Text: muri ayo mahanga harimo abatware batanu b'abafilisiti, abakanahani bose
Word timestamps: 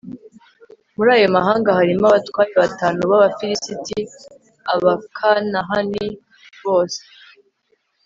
muri 0.95 1.09
ayo 1.17 1.27
mahanga 1.37 1.69
harimo 1.79 2.03
abatware 2.09 2.53
batanu 2.63 2.99
b'abafilisiti, 3.09 3.97
abakanahani 4.73 6.05
bose 6.63 7.01